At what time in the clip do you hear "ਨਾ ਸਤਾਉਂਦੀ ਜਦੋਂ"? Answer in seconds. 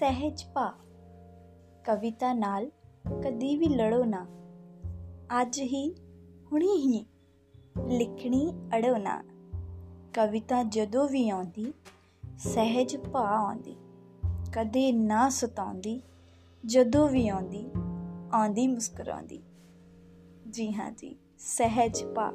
14.92-17.08